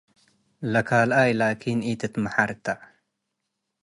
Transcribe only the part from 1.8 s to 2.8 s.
ኢትትምሐር ተ።